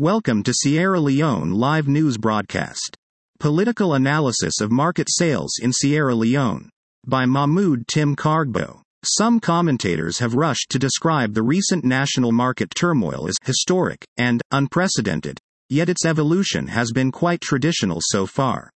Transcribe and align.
Welcome 0.00 0.42
to 0.44 0.54
Sierra 0.54 0.98
Leone 0.98 1.50
live 1.50 1.86
news 1.86 2.16
broadcast. 2.16 2.96
Political 3.38 3.92
analysis 3.92 4.62
of 4.62 4.70
market 4.70 5.08
sales 5.10 5.58
in 5.60 5.74
Sierra 5.74 6.14
Leone 6.14 6.70
by 7.06 7.26
Mahmud 7.26 7.86
Tim 7.86 8.16
Kargbo. 8.16 8.80
Some 9.04 9.40
commentators 9.40 10.18
have 10.18 10.32
rushed 10.32 10.70
to 10.70 10.78
describe 10.78 11.34
the 11.34 11.42
recent 11.42 11.84
national 11.84 12.32
market 12.32 12.70
turmoil 12.74 13.28
as 13.28 13.36
historic 13.44 14.02
and 14.16 14.40
unprecedented, 14.50 15.38
yet 15.68 15.90
its 15.90 16.06
evolution 16.06 16.68
has 16.68 16.92
been 16.92 17.12
quite 17.12 17.42
traditional 17.42 17.98
so 18.00 18.24
far. 18.24 18.70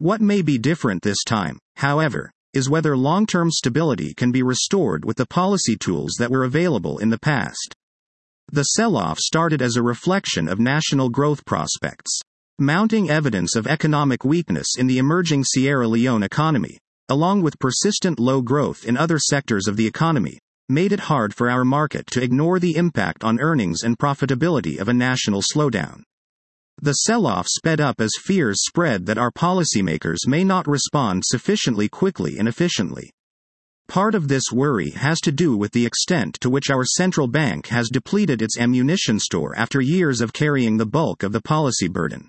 What 0.00 0.20
may 0.20 0.42
be 0.42 0.58
different 0.58 1.00
this 1.00 1.24
time, 1.24 1.58
however, 1.76 2.30
is 2.52 2.68
whether 2.68 2.94
long 2.94 3.24
term 3.24 3.50
stability 3.50 4.12
can 4.12 4.30
be 4.30 4.42
restored 4.42 5.06
with 5.06 5.16
the 5.16 5.24
policy 5.24 5.78
tools 5.78 6.16
that 6.18 6.30
were 6.30 6.44
available 6.44 6.98
in 6.98 7.08
the 7.08 7.18
past. 7.18 7.74
The 8.54 8.64
sell 8.64 8.98
off 8.98 9.18
started 9.18 9.62
as 9.62 9.76
a 9.76 9.82
reflection 9.82 10.46
of 10.46 10.60
national 10.60 11.08
growth 11.08 11.42
prospects. 11.46 12.20
Mounting 12.58 13.08
evidence 13.08 13.56
of 13.56 13.66
economic 13.66 14.26
weakness 14.26 14.76
in 14.76 14.86
the 14.86 14.98
emerging 14.98 15.44
Sierra 15.44 15.88
Leone 15.88 16.22
economy, 16.22 16.76
along 17.08 17.40
with 17.40 17.58
persistent 17.58 18.20
low 18.20 18.42
growth 18.42 18.84
in 18.84 18.98
other 18.98 19.18
sectors 19.18 19.66
of 19.66 19.78
the 19.78 19.86
economy, 19.86 20.38
made 20.68 20.92
it 20.92 21.00
hard 21.00 21.34
for 21.34 21.48
our 21.48 21.64
market 21.64 22.06
to 22.08 22.22
ignore 22.22 22.58
the 22.58 22.76
impact 22.76 23.24
on 23.24 23.40
earnings 23.40 23.82
and 23.82 23.98
profitability 23.98 24.78
of 24.78 24.86
a 24.86 24.92
national 24.92 25.40
slowdown. 25.40 26.02
The 26.76 26.92
sell 26.92 27.26
off 27.26 27.46
sped 27.48 27.80
up 27.80 28.02
as 28.02 28.12
fears 28.22 28.66
spread 28.66 29.06
that 29.06 29.16
our 29.16 29.30
policymakers 29.30 30.26
may 30.26 30.44
not 30.44 30.68
respond 30.68 31.22
sufficiently 31.24 31.88
quickly 31.88 32.36
and 32.38 32.46
efficiently. 32.46 33.12
Part 33.88 34.14
of 34.14 34.28
this 34.28 34.44
worry 34.52 34.90
has 34.90 35.20
to 35.20 35.32
do 35.32 35.56
with 35.56 35.72
the 35.72 35.84
extent 35.84 36.38
to 36.40 36.50
which 36.50 36.70
our 36.70 36.84
central 36.84 37.28
bank 37.28 37.66
has 37.66 37.90
depleted 37.90 38.40
its 38.40 38.58
ammunition 38.58 39.18
store 39.18 39.54
after 39.56 39.80
years 39.80 40.20
of 40.20 40.32
carrying 40.32 40.76
the 40.76 40.86
bulk 40.86 41.22
of 41.22 41.32
the 41.32 41.42
policy 41.42 41.88
burden. 41.88 42.28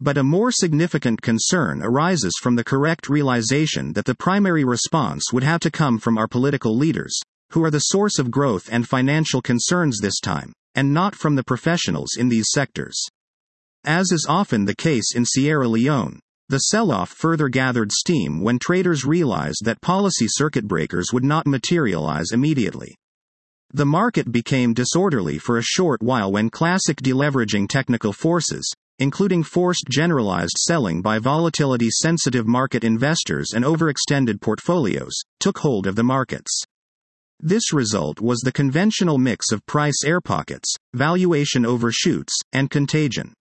But 0.00 0.18
a 0.18 0.24
more 0.24 0.50
significant 0.50 1.22
concern 1.22 1.80
arises 1.82 2.32
from 2.42 2.56
the 2.56 2.64
correct 2.64 3.08
realization 3.08 3.92
that 3.92 4.04
the 4.04 4.14
primary 4.14 4.64
response 4.64 5.32
would 5.32 5.44
have 5.44 5.60
to 5.60 5.70
come 5.70 5.98
from 5.98 6.18
our 6.18 6.26
political 6.26 6.76
leaders, 6.76 7.18
who 7.50 7.62
are 7.64 7.70
the 7.70 7.78
source 7.78 8.18
of 8.18 8.30
growth 8.30 8.68
and 8.70 8.88
financial 8.88 9.40
concerns 9.40 10.00
this 10.00 10.18
time, 10.18 10.52
and 10.74 10.92
not 10.92 11.14
from 11.14 11.36
the 11.36 11.44
professionals 11.44 12.16
in 12.18 12.28
these 12.28 12.50
sectors. 12.50 13.00
As 13.84 14.10
is 14.10 14.26
often 14.28 14.64
the 14.64 14.74
case 14.74 15.14
in 15.14 15.24
Sierra 15.24 15.68
Leone, 15.68 16.18
the 16.48 16.58
sell 16.58 16.90
off 16.90 17.10
further 17.10 17.48
gathered 17.48 17.90
steam 17.90 18.40
when 18.40 18.58
traders 18.58 19.04
realized 19.04 19.64
that 19.64 19.80
policy 19.80 20.26
circuit 20.28 20.68
breakers 20.68 21.10
would 21.12 21.24
not 21.24 21.46
materialize 21.46 22.32
immediately. 22.32 22.94
The 23.72 23.86
market 23.86 24.30
became 24.30 24.74
disorderly 24.74 25.38
for 25.38 25.58
a 25.58 25.62
short 25.62 26.02
while 26.02 26.30
when 26.30 26.50
classic 26.50 26.98
deleveraging 26.98 27.68
technical 27.68 28.12
forces, 28.12 28.70
including 29.00 29.42
forced 29.42 29.86
generalized 29.90 30.56
selling 30.58 31.02
by 31.02 31.18
volatility 31.18 31.90
sensitive 31.90 32.46
market 32.46 32.84
investors 32.84 33.52
and 33.54 33.64
overextended 33.64 34.40
portfolios, 34.40 35.14
took 35.40 35.58
hold 35.58 35.86
of 35.86 35.96
the 35.96 36.04
markets. 36.04 36.62
This 37.40 37.72
result 37.72 38.20
was 38.20 38.38
the 38.40 38.52
conventional 38.52 39.18
mix 39.18 39.50
of 39.50 39.66
price 39.66 40.04
air 40.04 40.20
pockets, 40.20 40.72
valuation 40.94 41.66
overshoots, 41.66 42.32
and 42.52 42.70
contagion. 42.70 43.32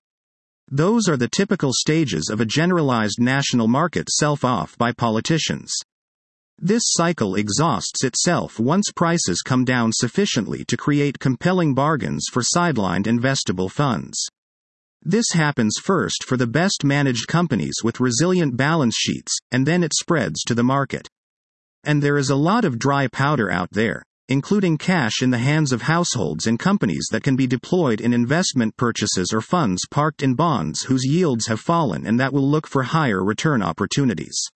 Those 0.76 1.08
are 1.08 1.18
the 1.18 1.30
typical 1.30 1.70
stages 1.72 2.32
of 2.32 2.42
a 2.42 2.48
generalized 2.48 3.22
national 3.22 3.68
market 3.68 4.10
self 4.10 4.44
off 4.44 4.76
by 4.76 4.92
politicians. 4.92 5.72
This 6.58 6.82
cycle 6.86 7.36
exhausts 7.36 8.04
itself 8.04 8.60
once 8.60 8.92
prices 8.96 9.44
come 9.46 9.66
down 9.66 9.92
sufficiently 9.94 10.66
to 10.66 10.76
create 10.76 11.20
compelling 11.20 11.76
bargains 11.76 12.26
for 12.32 12.42
sidelined 12.42 13.06
investable 13.06 13.70
funds. 13.70 14.18
This 15.04 15.26
happens 15.34 15.76
first 15.80 16.24
for 16.24 16.38
the 16.38 16.48
best 16.48 16.84
managed 16.84 17.28
companies 17.28 17.76
with 17.84 18.00
resilient 18.00 18.58
balance 18.58 18.96
sheets, 18.98 19.32
and 19.52 19.68
then 19.68 19.84
it 19.84 19.94
spreads 19.94 20.42
to 20.46 20.56
the 20.56 20.64
market. 20.64 21.08
And 21.84 22.02
there 22.02 22.18
is 22.18 22.32
a 22.32 22.36
lot 22.36 22.66
of 22.66 22.80
dry 22.80 23.06
powder 23.10 23.52
out 23.52 23.70
there, 23.74 24.02
including 24.30 24.78
cash 24.78 25.22
in 25.22 25.30
the 25.30 25.38
hands 25.38 25.72
of 25.72 25.82
households 25.82 26.48
and 26.48 26.60
companies 26.60 27.08
that 27.12 27.24
can 27.24 27.36
be 27.36 27.48
deployed 27.48 28.02
in 28.02 28.14
investment 28.14 28.76
purchases 28.78 29.32
or 29.34 29.42
funds 29.42 29.86
parked 29.92 30.24
in 30.24 30.34
bonds 30.34 30.84
whose 30.84 31.06
yields 31.06 31.48
have 31.48 31.60
fallen 31.60 32.06
and 32.06 32.20
that 32.20 32.34
will 32.34 32.50
look 32.50 32.68
for 32.68 32.84
higher 32.84 33.24
return 33.24 33.62
opportunities. 33.62 34.48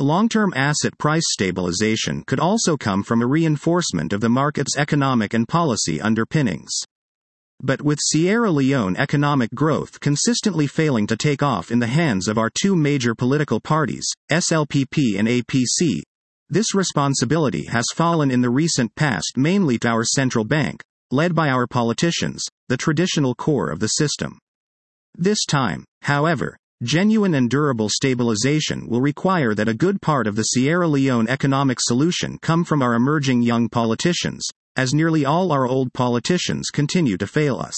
Long 0.00 0.28
term 0.28 0.52
asset 0.54 0.96
price 0.96 1.24
stabilization 1.26 2.22
could 2.26 2.38
also 2.38 2.76
come 2.76 3.02
from 3.02 3.20
a 3.20 3.26
reinforcement 3.26 4.12
of 4.12 4.20
the 4.20 4.28
market's 4.28 4.76
economic 4.76 5.34
and 5.34 5.48
policy 5.48 6.00
underpinnings. 6.00 6.70
But 7.60 7.82
with 7.82 7.98
Sierra 8.00 8.52
Leone 8.52 8.96
economic 8.96 9.50
growth 9.52 9.98
consistently 9.98 10.68
failing 10.68 11.08
to 11.08 11.16
take 11.16 11.42
off 11.42 11.72
in 11.72 11.80
the 11.80 11.88
hands 11.88 12.28
of 12.28 12.38
our 12.38 12.48
two 12.48 12.76
major 12.76 13.16
political 13.16 13.58
parties, 13.58 14.06
SLPP 14.30 15.18
and 15.18 15.26
APC, 15.26 16.02
this 16.50 16.74
responsibility 16.74 17.64
has 17.66 17.84
fallen 17.94 18.30
in 18.30 18.40
the 18.40 18.50
recent 18.50 18.94
past 18.94 19.34
mainly 19.36 19.78
to 19.78 19.88
our 19.88 20.04
central 20.04 20.44
bank, 20.44 20.82
led 21.10 21.34
by 21.34 21.48
our 21.48 21.66
politicians, 21.66 22.42
the 22.68 22.76
traditional 22.76 23.34
core 23.34 23.70
of 23.70 23.80
the 23.80 23.88
system. 23.88 24.38
This 25.14 25.44
time, 25.44 25.84
however, 26.02 26.56
genuine 26.82 27.34
and 27.34 27.50
durable 27.50 27.88
stabilization 27.88 28.88
will 28.88 29.00
require 29.00 29.54
that 29.54 29.68
a 29.68 29.74
good 29.74 30.00
part 30.00 30.26
of 30.26 30.36
the 30.36 30.44
Sierra 30.44 30.86
Leone 30.86 31.28
economic 31.28 31.78
solution 31.80 32.38
come 32.40 32.64
from 32.64 32.82
our 32.82 32.94
emerging 32.94 33.42
young 33.42 33.68
politicians, 33.68 34.46
as 34.76 34.94
nearly 34.94 35.24
all 35.24 35.50
our 35.50 35.66
old 35.66 35.92
politicians 35.92 36.70
continue 36.70 37.16
to 37.16 37.26
fail 37.26 37.58
us. 37.58 37.74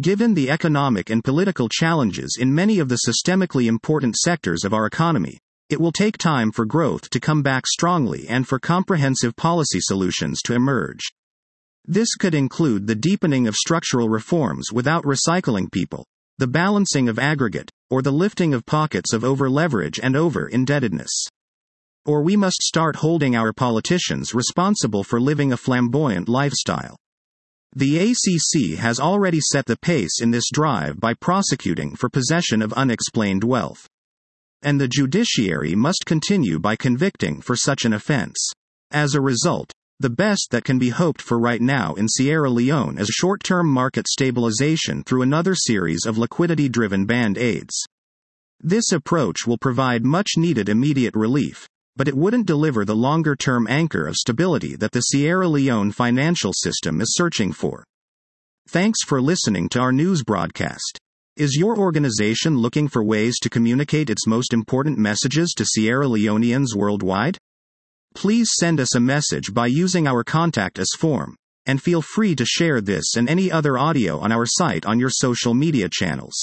Given 0.00 0.34
the 0.34 0.50
economic 0.50 1.10
and 1.10 1.24
political 1.24 1.68
challenges 1.68 2.38
in 2.40 2.54
many 2.54 2.78
of 2.78 2.88
the 2.88 3.00
systemically 3.08 3.66
important 3.66 4.14
sectors 4.16 4.64
of 4.64 4.72
our 4.72 4.86
economy, 4.86 5.38
it 5.68 5.80
will 5.80 5.90
take 5.90 6.16
time 6.16 6.52
for 6.52 6.64
growth 6.64 7.10
to 7.10 7.18
come 7.18 7.42
back 7.42 7.66
strongly 7.66 8.28
and 8.28 8.46
for 8.46 8.58
comprehensive 8.58 9.34
policy 9.34 9.80
solutions 9.80 10.40
to 10.42 10.54
emerge. 10.54 11.00
This 11.84 12.14
could 12.14 12.34
include 12.34 12.86
the 12.86 12.94
deepening 12.94 13.48
of 13.48 13.56
structural 13.56 14.08
reforms 14.08 14.72
without 14.72 15.04
recycling 15.04 15.70
people, 15.70 16.06
the 16.38 16.46
balancing 16.46 17.08
of 17.08 17.18
aggregate, 17.18 17.70
or 17.90 18.00
the 18.00 18.12
lifting 18.12 18.54
of 18.54 18.64
pockets 18.66 19.12
of 19.12 19.24
over 19.24 19.50
leverage 19.50 19.98
and 20.00 20.14
over 20.14 20.46
indebtedness. 20.46 21.10
Or 22.04 22.22
we 22.22 22.36
must 22.36 22.62
start 22.62 22.96
holding 22.96 23.34
our 23.34 23.52
politicians 23.52 24.34
responsible 24.34 25.02
for 25.02 25.20
living 25.20 25.52
a 25.52 25.56
flamboyant 25.56 26.28
lifestyle. 26.28 26.96
The 27.74 27.98
ACC 27.98 28.78
has 28.78 29.00
already 29.00 29.40
set 29.40 29.66
the 29.66 29.76
pace 29.76 30.20
in 30.20 30.30
this 30.30 30.48
drive 30.52 31.00
by 31.00 31.14
prosecuting 31.14 31.96
for 31.96 32.08
possession 32.08 32.62
of 32.62 32.72
unexplained 32.74 33.42
wealth 33.42 33.88
and 34.66 34.80
the 34.80 34.88
judiciary 34.88 35.76
must 35.76 36.04
continue 36.06 36.58
by 36.58 36.74
convicting 36.74 37.40
for 37.40 37.54
such 37.54 37.84
an 37.84 37.92
offense. 37.92 38.36
As 38.90 39.14
a 39.14 39.20
result, 39.20 39.70
the 40.00 40.10
best 40.10 40.48
that 40.50 40.64
can 40.64 40.76
be 40.76 40.88
hoped 40.88 41.22
for 41.22 41.38
right 41.38 41.62
now 41.62 41.94
in 41.94 42.08
Sierra 42.08 42.50
Leone 42.50 42.98
is 42.98 43.06
short 43.06 43.44
term 43.44 43.72
market 43.72 44.08
stabilization 44.08 45.04
through 45.04 45.22
another 45.22 45.54
series 45.54 46.04
of 46.04 46.18
liquidity 46.18 46.68
driven 46.68 47.06
band 47.06 47.38
aids. 47.38 47.80
This 48.60 48.90
approach 48.90 49.46
will 49.46 49.56
provide 49.56 50.04
much 50.04 50.32
needed 50.36 50.68
immediate 50.68 51.14
relief, 51.14 51.68
but 51.94 52.08
it 52.08 52.16
wouldn't 52.16 52.46
deliver 52.46 52.84
the 52.84 52.96
longer 52.96 53.36
term 53.36 53.68
anchor 53.70 54.08
of 54.08 54.16
stability 54.16 54.74
that 54.74 54.90
the 54.90 55.00
Sierra 55.00 55.46
Leone 55.46 55.92
financial 55.92 56.52
system 56.52 57.00
is 57.00 57.14
searching 57.14 57.52
for. 57.52 57.84
Thanks 58.68 59.04
for 59.06 59.22
listening 59.22 59.68
to 59.68 59.78
our 59.78 59.92
news 59.92 60.24
broadcast. 60.24 60.98
Is 61.36 61.54
your 61.54 61.76
organization 61.76 62.56
looking 62.56 62.88
for 62.88 63.04
ways 63.04 63.38
to 63.42 63.50
communicate 63.50 64.08
its 64.08 64.26
most 64.26 64.54
important 64.54 64.96
messages 64.96 65.52
to 65.58 65.66
Sierra 65.66 66.06
Leoneans 66.06 66.74
worldwide? 66.74 67.36
Please 68.14 68.48
send 68.58 68.80
us 68.80 68.94
a 68.94 69.00
message 69.00 69.52
by 69.52 69.66
using 69.66 70.06
our 70.06 70.24
Contact 70.24 70.78
Us 70.78 70.88
form, 70.98 71.36
and 71.66 71.82
feel 71.82 72.00
free 72.00 72.34
to 72.36 72.46
share 72.46 72.80
this 72.80 73.16
and 73.18 73.28
any 73.28 73.52
other 73.52 73.76
audio 73.76 74.18
on 74.18 74.32
our 74.32 74.46
site 74.46 74.86
on 74.86 74.98
your 74.98 75.10
social 75.10 75.52
media 75.52 75.90
channels. 75.92 76.42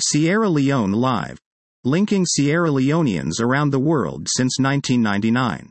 Sierra 0.00 0.48
Leone 0.48 0.90
Live. 0.90 1.38
Linking 1.84 2.26
Sierra 2.26 2.70
Leoneans 2.70 3.40
around 3.40 3.70
the 3.70 3.78
world 3.78 4.26
since 4.28 4.58
1999. 4.58 5.70